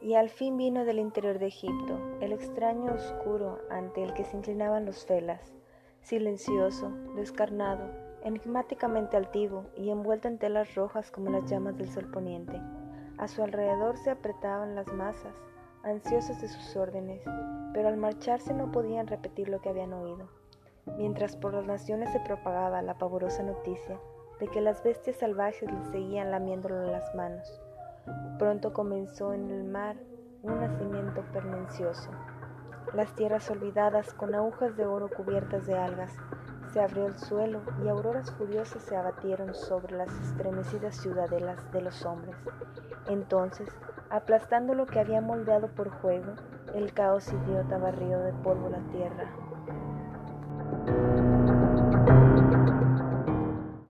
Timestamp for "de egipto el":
1.38-2.32